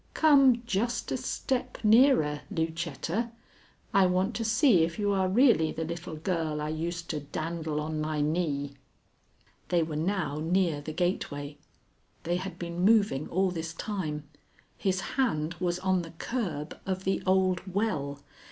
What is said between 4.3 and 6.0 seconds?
to see if you are really the